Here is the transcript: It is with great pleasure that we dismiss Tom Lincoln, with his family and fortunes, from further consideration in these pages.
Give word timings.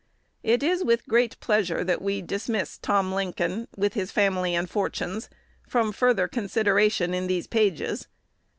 It 0.41 0.63
is 0.63 0.83
with 0.83 1.05
great 1.07 1.39
pleasure 1.39 1.83
that 1.83 2.01
we 2.01 2.23
dismiss 2.23 2.79
Tom 2.79 3.13
Lincoln, 3.13 3.67
with 3.77 3.93
his 3.93 4.11
family 4.11 4.55
and 4.55 4.67
fortunes, 4.67 5.29
from 5.67 5.91
further 5.91 6.27
consideration 6.27 7.13
in 7.13 7.27
these 7.27 7.45
pages. 7.45 8.07